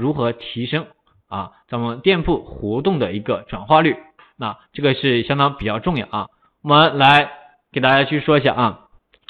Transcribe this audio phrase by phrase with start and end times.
[0.00, 0.86] 如何提升
[1.28, 3.96] 啊咱们店铺活动的一个转化率，
[4.36, 6.26] 那这个是相当比较重要啊。
[6.62, 7.30] 我们来
[7.70, 8.80] 给大家去说一下啊，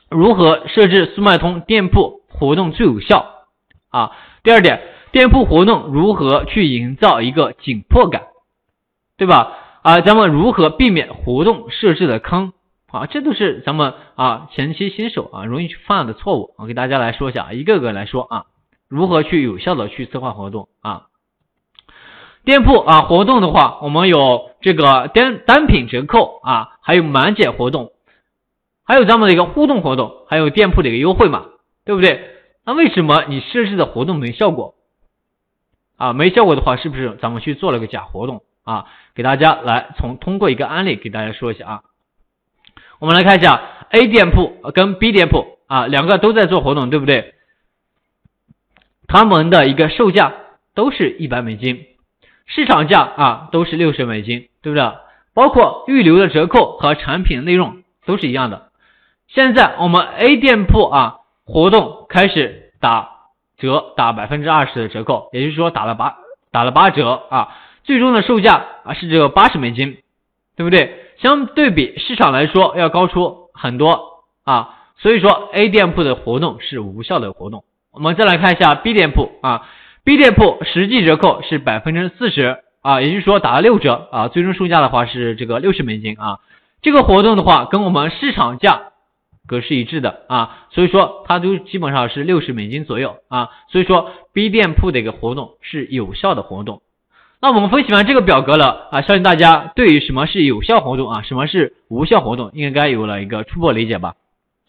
[0.09, 3.47] 如何设置速卖通店铺活动最有效
[3.91, 4.13] 啊？
[4.43, 4.81] 第二点，
[5.13, 8.23] 店铺活动如何去营造一个紧迫感，
[9.19, 9.53] 对吧？
[9.83, 12.53] 啊，咱们如何避免活动设置的坑
[12.91, 13.07] 啊？
[13.07, 16.55] 这都是咱们啊前期新手啊容易犯的错误。
[16.57, 18.45] 我给大家来说一下，一个个来说啊，
[18.91, 21.07] 如何去有效的去策划活动啊？
[22.45, 27.93] 店铺啊活动的话，我们有这个单单品折扣啊，还有满减活动，
[28.85, 31.47] 还有咱们的一个互动活动，还有店铺的一个优惠嘛，
[31.85, 32.31] 对不对？
[32.65, 34.75] 那为什么你设置的活动没效果
[35.97, 36.13] 啊？
[36.13, 38.87] 没效果的话，是不是咱们去做了个假活动啊？
[39.15, 41.83] 给大家来从通过一个案例给大家说一下啊。
[42.99, 47.35] 我们来看一下 A 店铺跟 B 店铺啊，两个都在做活动，对不对？
[49.11, 50.33] 他们的一个售价
[50.77, 51.85] 都是一百美金。
[52.47, 54.93] 市场价啊都是六十美金，对不对？
[55.35, 58.71] 包括预留的折扣和产品内容都是一样的。
[59.27, 63.11] 现在我们 A 店铺啊活动开始打
[63.59, 66.19] 折，打百分之二十的折扣，也就是说打了八
[66.53, 67.49] 打了八折啊，
[67.83, 69.99] 最终的售价啊是只有八十美金，
[70.57, 71.05] 对不对？
[71.19, 77.65] 相对比市场来说要高出很多啊，所以说 A 店铺的活动是无效的活动。
[77.93, 79.67] 我们再来看一下 B 店铺啊。
[80.05, 86.39] B 店铺实际折扣是百分之四十啊，也就是说打了六折啊，最终售价的话是这个六十美金啊。
[86.83, 88.93] 这个活动的话跟我们市场价
[89.47, 93.51] 格是一致的啊，所以说它都基本上是六十美金左右啊。
[93.69, 96.83] 所以说 B 店铺的一个活动是有效的活动。
[97.43, 104.15] 那我们分析完这个表格了啊，相信大家对于什么是有效活动啊，什么是无效活动应该有了一个初步理解吧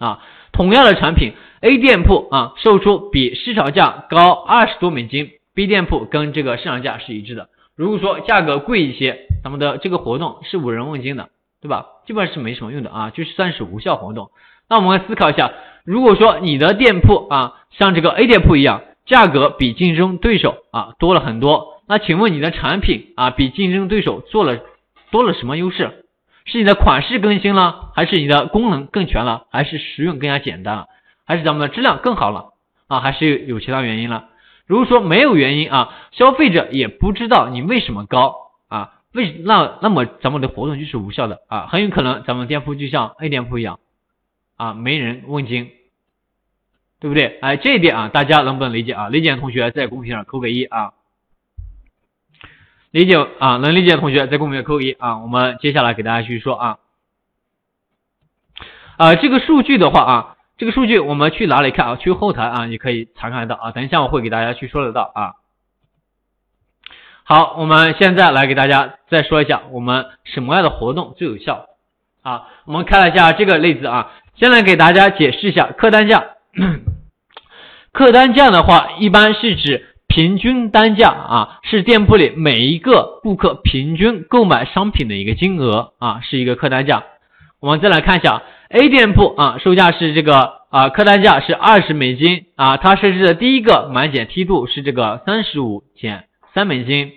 [0.01, 0.19] 啊。
[0.51, 1.31] 同样的产品。
[1.63, 7.49] A 店铺啊，售出比市场价高二十多美金，B 店铺跟这个市场价是一致的。
[7.75, 11.29] 如果说价格贵一些，咱们的这个活动是无人问津的，
[11.61, 11.85] 对吧？
[12.07, 14.31] 基本上是没什么用的啊，就是算是无效活动。
[14.67, 15.51] 那我们来思考一下，
[15.85, 24.61] 如果说你的店铺啊，像这个 A 店铺一样，价格比竞争对手啊多了很多，那请问你的产品啊比竞争对手做了
[25.11, 26.00] 多了什么优势？
[26.45, 30.87] 是你的款式更新了，还是你的功能更全了，还是实用更加简单了？
[31.25, 32.53] 还是咱们的质量更好了
[32.87, 32.99] 啊？
[32.99, 34.29] 还是有其他原因了？
[34.65, 38.93] 如果说没有原因啊，消费者也不知道你为什么高啊？
[39.13, 43.79] 为那那么咱们的活动就是无效的啊，很有可能咱们店铺就像 A 店铺一样
[44.55, 45.69] 啊，没人问津，
[46.99, 47.37] 对不对？
[47.41, 49.09] 哎，这一点啊，大家能不能理解啊？
[49.09, 50.93] 理解的同学在公屏上扣个一啊，
[52.91, 55.17] 理解啊，能理解的同学在公屏扣一啊。
[55.19, 56.77] 我们接下来给大家去说啊，
[58.97, 60.37] 啊，这个数据的话啊。
[60.57, 61.95] 这个数据我们去哪里看啊？
[61.95, 63.71] 去后台啊，也可以查看得到啊。
[63.71, 65.33] 等一下我会给大家去说得到啊。
[67.23, 71.65] 好，我们现在来给大家再说一下，我们什么样的活动最有效
[72.21, 72.47] 啊？
[72.65, 76.23] 我们看了一下这个例子啊，先来给大家解释一下客单价。
[77.91, 87.05] 客单价的话，一般是指平均单价啊，是店铺里每一个顾客平均购买商品的一个金额啊，是一个客单价。
[87.61, 88.43] 我们再来看一下。
[88.67, 97.13] A 店铺啊，售价是这个啊，客单价是二十美金啊，它设置的第一个满减梯度是这个三十五减三美金，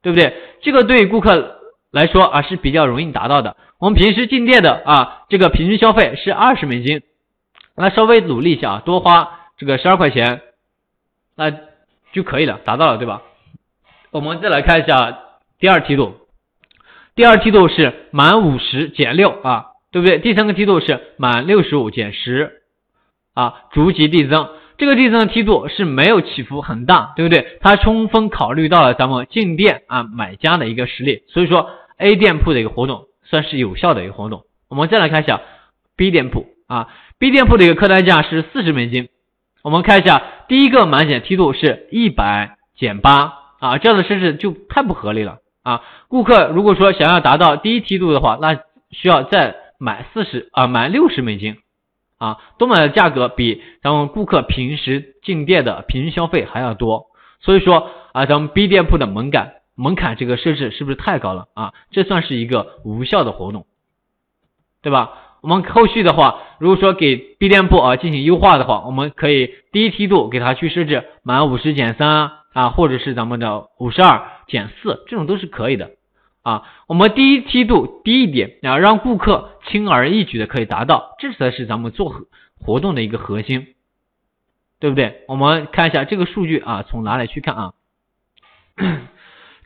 [0.00, 0.32] 对不对？
[0.60, 1.58] 这个对顾客
[1.90, 3.56] 来说啊是比较容易达到的。
[3.80, 7.02] 我们平时进店的啊，这个平均消费是二十美金，
[7.76, 10.40] 那稍微努力一下啊，多花这个十二块钱，
[11.36, 11.52] 那
[12.12, 13.22] 就可以了，达到了，对吧？
[14.10, 15.18] 我们再来看一下
[15.58, 16.14] 第二梯度，
[17.14, 19.66] 第二梯度是满五十减六啊。
[19.92, 20.20] 对不对？
[20.20, 22.62] 第三个梯度是满六十五减十
[23.34, 24.48] 啊，逐级递增。
[24.78, 27.58] 这个递增的梯度是没有起伏很大，对不对？
[27.60, 31.68] 它充分考虑到了咱们进店啊买家的一个实力，所以说
[31.98, 34.46] A 店铺的一个活动算是有效的一个活动。
[34.70, 35.42] 我们再来看一下
[35.94, 39.10] B 店铺啊，B 店铺的一个客单价是四十美金。
[39.62, 45.82] 我们看一下第一个满减梯度是一百减八啊，这样的设置就太不合理了啊！
[46.08, 48.58] 顾客如果说想要达到第一梯度的话，那
[48.90, 51.58] 需要再买四十啊，买六十美金
[52.18, 57.06] 啊，多买的价格比咱们顾客平时进店的平均消费还要多，
[57.40, 61.72] 所以说啊，咱们 B 店铺的门槛门槛这个设置是不是太高了啊？
[61.92, 63.66] 这算是一个无效的活动，
[64.82, 65.12] 对吧？
[65.42, 75.90] 我们后续的话，如果说给 B 店铺啊进行优化的话，我们可以第一梯度给它去设置满五十减三啊，或者是咱们的五十二减四，这种都是可以的。
[76.42, 82.14] 啊，我们第一梯度低一点啊，让顾客轻而易举的可以达到，这才是咱们做
[82.60, 83.74] 活动的一个核心，
[84.78, 85.22] 对不对？
[85.28, 87.72] 我们看一下这个数据啊，从哪里去看啊？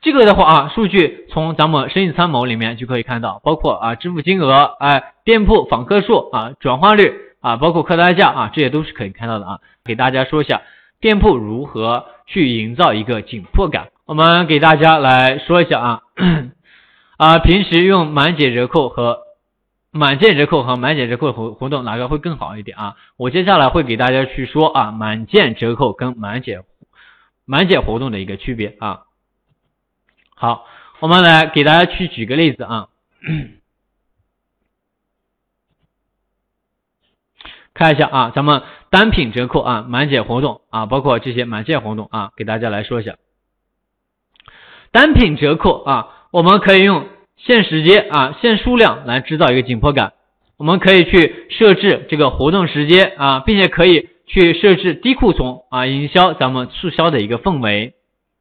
[0.02, 9.58] 这个的话啊，数据从咱们生意参谋里面就可以看到，包括啊支付金额，哎店铺访客数啊转化率啊，包括客单价啊，这些都是可以看到的啊。
[9.84, 10.62] 给大家说一下
[11.00, 13.88] 店铺如何去营造一个紧迫感。
[14.04, 16.00] 我们给大家来说一下啊
[17.18, 19.18] 啊，平时用满减折扣和
[19.90, 22.94] 满减折扣和满减折扣活活动哪个会更好一点啊？
[23.16, 26.60] 我接下来会给大家去说啊满减折扣跟满减
[27.44, 29.00] 满减活动的一个区别啊。
[30.38, 30.66] 好，
[31.00, 32.88] 我们来给大家去举个例子啊，
[37.72, 43.16] 看一下啊，咱们单品折扣啊，满减活动啊，包括这些满减活动啊，给大家来说一下。
[44.90, 50.12] 单品折扣啊，我们可以用限时间啊、限数量来制造一个紧迫感。
[50.58, 57.94] 我们可以去设置这个活动时间啊，并且可以去设置低库存啊，营销咱们促销的一个氛围。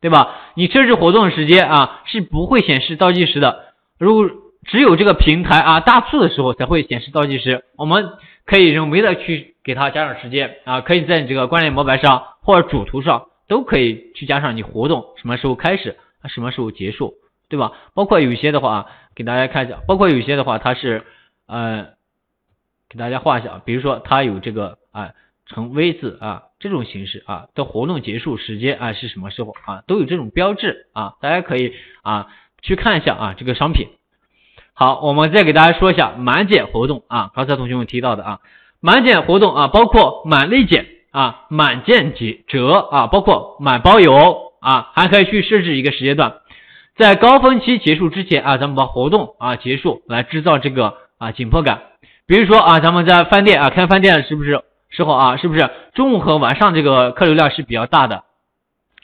[0.06, 0.36] 对吧？
[0.54, 3.74] 你设置活动时间啊，是不会显示倒计时的。
[3.98, 4.30] 如果
[4.68, 8.12] 只有这个平台啊大促的时候才会显示倒计时，我们
[8.46, 15.98] 可以人为的去给它加上时间啊，可以在你这个关联模板上或者主图上都可以去加上你活动什么时候开始，
[16.28, 17.16] 什么时候结束，
[17.50, 17.72] 对吧？
[17.96, 18.86] 包括有些的话，
[19.16, 21.04] 给大家看一下，包括有些的话，它是
[21.48, 21.88] 呃，
[22.92, 25.13] 给大家画一下，比如说它有这个啊。
[25.48, 29.84] 成 V 字啊，这种形式啊的活动结束时间啊是什么时候啊？
[29.86, 32.26] 都有这种标志啊，大家可以啊
[32.64, 33.90] 去看一下啊这个商品。
[34.74, 38.40] 好，我们再给大家说一下满减活动啊，刚才同学们提到的啊，
[38.80, 46.38] 满减活动啊，包括满立减啊、满减几折啊，包括满包邮啊，还可以去设置一个时间段，
[46.98, 51.84] 在高峰期结束之前啊，咱们把活动啊结束，来制造这个啊紧迫感。
[52.26, 54.64] 比如说啊，咱们在饭店啊开饭店是不是？
[54.95, 58.24] 时候啊，是不是中午和晚上这个客流量是比较大的？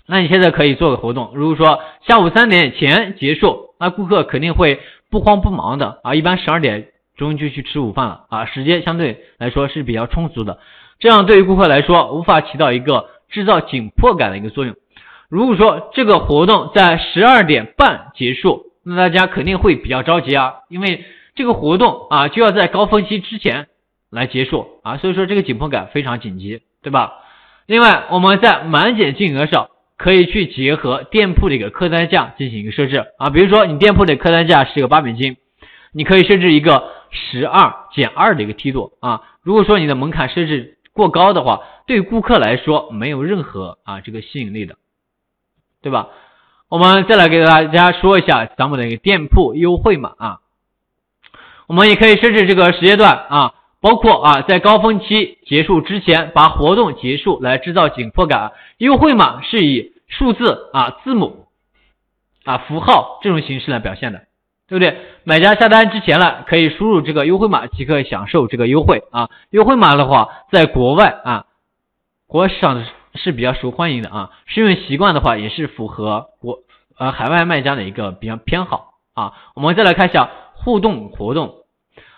[0.07, 4.79] 那你现在可以做个活动，如果说下午三点前结束，那顾客肯定会
[5.09, 10.59] 不慌不忙的啊，一般十二点钟就去吃午饭了啊，时间相对来说是比较充足的。
[10.99, 14.75] 这样对于顾客来说，无法起到一个制造紧迫感的一个作用。
[15.27, 21.03] 如果说这个活动在十二点半结束，那大家肯定会比较着急啊，因为
[21.35, 23.67] 这个活动啊就要在高峰期之前。
[24.11, 27.13] 来结束啊，所以说这个紧迫感非常紧急，对吧？
[27.65, 35.37] 另外，我们在满减金额上可以去结合店铺的一个客单价进行一个设置啊，比如说你店铺的客单价是一个八美金，
[35.93, 39.21] 你可以设置一个十二减二的一个梯度啊。
[39.41, 44.75] 如果说你的门槛设置过高的话，对顾客来说没有任何啊这个吸引力的，
[45.81, 46.09] 对吧？
[46.67, 50.39] 我们再来给大家说一下咱们的一个店铺优惠码啊，
[51.67, 53.53] 我们也可以设置这个时间段啊。
[53.81, 58.51] 包括啊，在高峰期结束之前，把活动结束来制造紧迫感。
[58.77, 61.47] 优惠码是以数字啊、字母
[62.43, 64.19] 啊、符号这种形式来表现的，
[64.67, 64.97] 对不对？
[65.23, 69.29] 买家下单之前呢，可以输入这个优惠码即可享受这个优惠啊。
[69.49, 71.45] 优惠码的话，在国外啊，
[72.27, 72.85] 国外市场
[73.15, 74.29] 是比较受欢迎的啊。
[74.45, 76.59] 使用习惯的话，也是符合国
[76.99, 79.33] 呃海外卖家的一个比较偏好啊。
[79.55, 81.60] 我们再来看一下互动活动。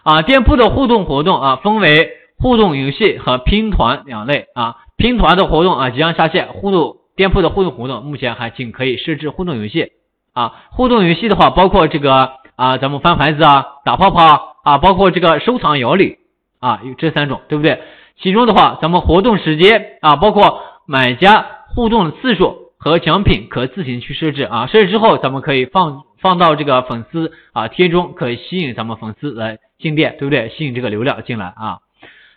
[0.03, 4.77] 啊，店铺的互动活动啊，分为互动游戏和拼团两类啊。
[4.97, 9.91] 拼团的活动啊即将下线，互动店铺的互动活动目前还仅可以设置互动游戏
[10.33, 10.53] 啊。
[10.71, 16.17] 互动游戏的话，包括这个啊，咱们翻牌子啊、打泡泡啊，包括这个收藏摇礼
[16.59, 17.81] 啊，有这三种，对不对？
[18.21, 24.67] 其中的话，咱们活动时间啊，包括买家互动的次数和奖品可自行去设置啊。
[24.67, 29.59] 设置之后，咱们可以放放到这个粉丝啊贴中，可以吸引咱们粉丝来。
[29.79, 30.47] 进店对不对？
[30.47, 31.79] 吸引这个流量进来啊，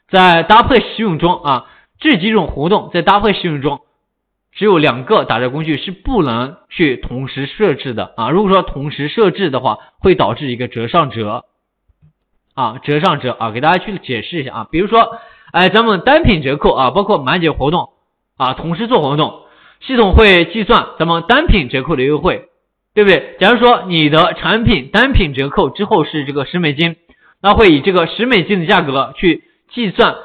[0.08, 1.66] 在搭配使用中啊，
[2.00, 3.82] 这几种活动在搭配使用中，
[4.50, 8.30] 只有两个打折工具是不能去同时设置的啊。
[8.30, 11.44] 如果说同时设置的话，会导致一个折上折
[12.54, 13.52] 啊，折上折啊。
[13.52, 15.18] 给大家去解释一下啊，比如说，
[15.52, 17.90] 哎，咱们单品折扣啊，包括满减活动
[18.36, 19.42] 啊，同时做活动，
[19.80, 22.48] 系统会计算咱们单品折扣的优惠，
[22.94, 23.36] 对不对？
[23.40, 26.96] 假如说你的产品单品折扣之后是这个十美金。
[27.42, 30.16] 那会以这个十美金的价格去计算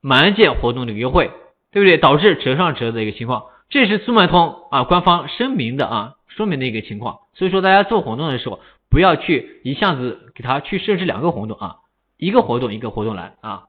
[0.00, 1.32] 满减活动的优惠，
[1.72, 1.98] 对不对？
[1.98, 7.18] 导致折上折的一个情况，这是速卖通啊官方声明的啊说明的一个情况。
[7.34, 11.76] 所以说大家做活动的时候，不要去一下子给他去设置两个活动啊，
[12.16, 13.64] 一个活动一个活动来啊。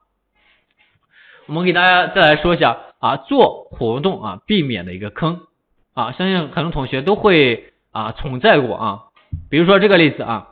[1.46, 5.40] 我们给大家再来说一下啊，做活动啊避免的一个坑
[5.92, 9.02] 啊，相信很多同学都会啊存在过啊，
[9.50, 10.48] 比如说这个例子啊。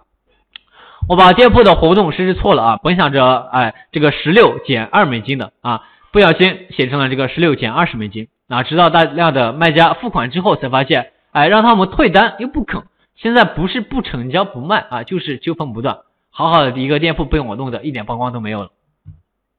[1.08, 5.82] 我把店铺的活动设置错了啊，本想着哎这个十六减二美金的啊，
[6.12, 12.82] 不小心写成了这个十六减二十美金啊，直到大量的卖家付款之后才发现哎，让他们退单又不肯，
[13.16, 18.70] 现在不是不成交不卖啊，就是纠纷不断，好好的一个店铺被我弄得一点曝光都没有了，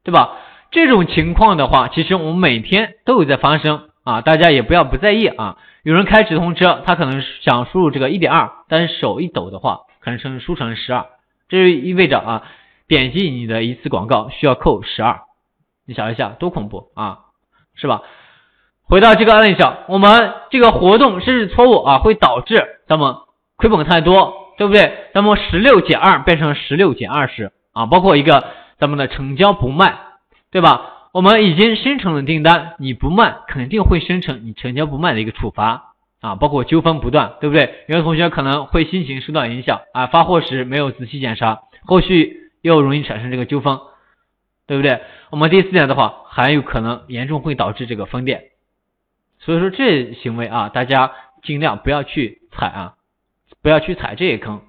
[0.03, 0.37] 对吧？
[0.73, 5.57] 这种情况的话，其实我们每天都有在发生啊，大家也不要不在意啊。
[5.83, 11.05] 有人开直通车，他可能想输入这个一点二，但是手一抖的话，可能成输成十二，
[11.47, 12.43] 这就意味着啊，
[12.87, 15.21] 点击你的一次广告需要扣十二，
[15.85, 17.19] 你想一下多恐怖啊，
[17.75, 18.01] 是吧？
[18.85, 23.15] 回到这个案例上，我们这个活动设置错误啊，会导致咱们
[23.57, 25.09] 亏本太多，对不对？
[25.13, 28.43] 那么十六减二变成十六减二十啊，包括一个
[28.79, 29.97] 咱们的成交不卖，
[30.53, 31.09] 对吧？
[31.11, 37.85] 我们已经生成了订单，你不卖肯定会生成你成交不卖的一个处罚啊，包括纠纷不断，对不对？
[37.87, 43.79] 有的同学可能会心情受到影响啊，发货时没有仔细检查，后续又容易产生这个纠纷，
[44.67, 45.01] 对不对？
[45.31, 48.43] 我们第四点的话，还有可能严重会导致这个封店，
[49.39, 52.93] 所以说这行为啊，大家尽量不要去踩啊，
[53.63, 54.61] 不要去踩这些坑。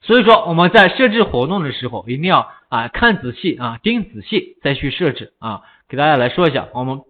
[0.00, 5.60] 所以说我们在设置活动的时候，一定要啊看仔细啊盯仔细再去设置啊。
[5.90, 7.02] 给大家来说一下，我们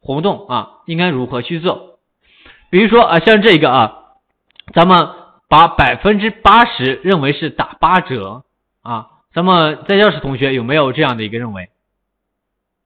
[0.00, 1.98] 活动啊应该如何去做。
[2.70, 3.98] 比如说啊，像这个啊，
[4.72, 5.10] 咱们
[5.46, 8.44] 把百分之八十认为是打八折
[8.80, 9.08] 啊。
[9.34, 11.68] 咱们在教室同学有没有这样的一个认为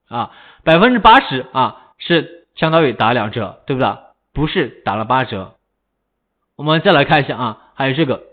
[0.09, 0.31] 啊？
[0.65, 3.97] 百分之八十啊是相当于打两折，对不对？
[4.33, 5.55] 不是打了八折。
[6.57, 8.23] 我们再来看一下啊，还有这个。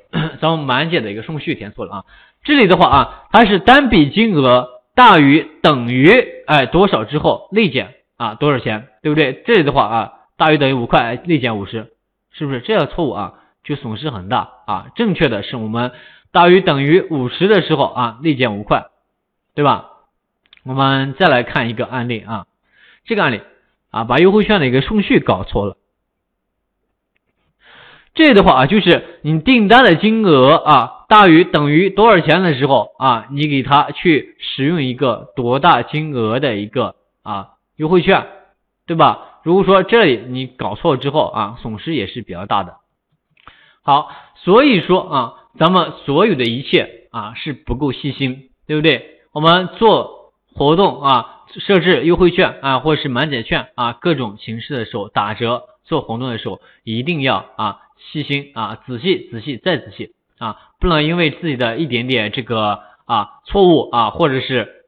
[0.41, 2.05] 咱们满减的一个顺序填错了啊！
[2.45, 6.13] 这里的话啊，它是单笔金额大于等于
[6.47, 9.43] 哎多少之后内减啊多少钱，对不对？
[9.47, 11.93] 这里的话啊，大于等于五块内减五十，
[12.31, 13.35] 是不是这样错误啊？
[13.65, 14.87] 就损失很大啊！
[14.97, 15.93] 正确的是我们
[16.31, 18.87] 大于等于五十的时候啊内减五块，
[19.55, 19.89] 对吧？
[20.65, 22.47] 我们再来看一个案例啊，
[23.05, 23.41] 这个案例
[23.91, 25.77] 啊把优惠券的一个顺序搞错了。
[28.15, 38.27] 这的话啊，就是你订单的金额啊大于等于多少钱的时候啊，你给他去使用一个多大金额的一个啊优惠券，
[38.87, 39.41] 对吧？
[39.45, 42.77] 如果说这里你搞错之后啊，损失也是比较大的。
[43.83, 49.21] 好，所以说啊，咱们所有的一切啊是不够细心，对不对？
[49.33, 57.79] 我们做活动啊，设置优惠券啊，或者是满减券啊，各种形式的时候打折做活动的时候，一定要啊。
[58.11, 64.85] 细心啊，仔细仔细再仔细啊，不能因为自己的一点点这个啊错误啊，或者是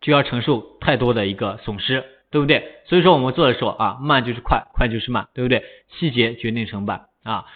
[0.00, 2.82] 就要承受太多的一个损失，对不对？
[2.86, 5.64] 所以说我们做的时候啊，慢就是快，快就是慢，对不对？
[5.98, 7.46] 细节决定成败啊。